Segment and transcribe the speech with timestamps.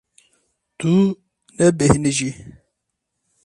[0.79, 0.93] Tu
[1.57, 2.31] nebêhnijî.